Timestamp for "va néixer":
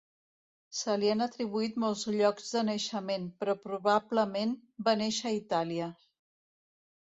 4.91-5.33